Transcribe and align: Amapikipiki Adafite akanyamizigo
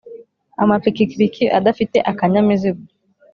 Amapikipiki 0.63 1.43
Adafite 1.57 1.97
akanyamizigo 2.11 2.81